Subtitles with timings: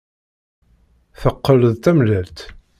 [1.21, 2.39] Teqqel d tamellalt.